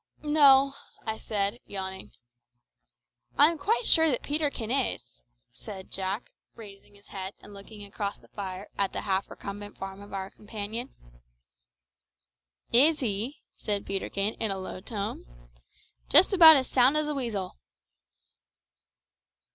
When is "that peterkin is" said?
4.09-5.21